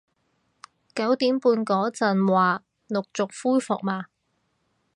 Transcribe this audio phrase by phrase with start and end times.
[0.95, 4.05] 九點半嗰陣話陸續恢復嘛